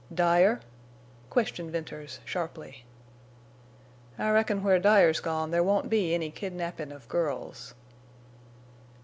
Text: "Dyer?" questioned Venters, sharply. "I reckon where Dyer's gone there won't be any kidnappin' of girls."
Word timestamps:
"Dyer?" 0.11 0.61
questioned 1.29 1.69
Venters, 1.69 2.21
sharply. 2.25 2.85
"I 4.17 4.31
reckon 4.31 4.63
where 4.63 4.79
Dyer's 4.79 5.19
gone 5.19 5.51
there 5.51 5.61
won't 5.61 5.91
be 5.91 6.15
any 6.15 6.31
kidnappin' 6.31 6.91
of 6.91 7.07
girls." 7.07 7.75